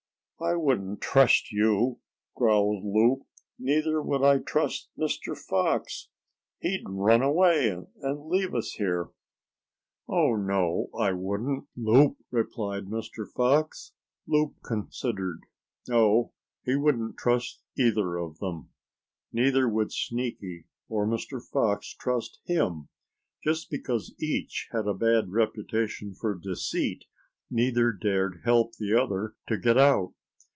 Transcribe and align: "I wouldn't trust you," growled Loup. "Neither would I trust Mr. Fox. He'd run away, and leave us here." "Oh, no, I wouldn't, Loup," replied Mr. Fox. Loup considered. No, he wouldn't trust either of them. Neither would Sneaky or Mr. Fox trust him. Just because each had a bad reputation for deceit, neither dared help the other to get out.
"I 0.43 0.55
wouldn't 0.55 1.01
trust 1.01 1.51
you," 1.51 1.99
growled 2.35 2.83
Loup. 2.83 3.27
"Neither 3.59 4.01
would 4.01 4.23
I 4.23 4.39
trust 4.39 4.89
Mr. 4.97 5.37
Fox. 5.37 6.09
He'd 6.61 6.81
run 6.87 7.21
away, 7.21 7.69
and 7.69 8.25
leave 8.25 8.55
us 8.55 8.71
here." 8.71 9.11
"Oh, 10.09 10.35
no, 10.35 10.89
I 10.97 11.11
wouldn't, 11.11 11.65
Loup," 11.77 12.17
replied 12.31 12.85
Mr. 12.87 13.31
Fox. 13.31 13.91
Loup 14.25 14.55
considered. 14.65 15.41
No, 15.87 16.33
he 16.63 16.75
wouldn't 16.75 17.17
trust 17.19 17.61
either 17.77 18.17
of 18.17 18.39
them. 18.39 18.69
Neither 19.31 19.69
would 19.69 19.91
Sneaky 19.91 20.65
or 20.89 21.05
Mr. 21.05 21.39
Fox 21.39 21.93
trust 21.93 22.39
him. 22.45 22.87
Just 23.43 23.69
because 23.69 24.15
each 24.19 24.69
had 24.71 24.87
a 24.87 24.95
bad 24.95 25.29
reputation 25.31 26.15
for 26.15 26.33
deceit, 26.33 27.05
neither 27.51 27.91
dared 27.91 28.41
help 28.43 28.73
the 28.77 28.95
other 28.99 29.35
to 29.47 29.55
get 29.59 29.77
out. 29.77 30.15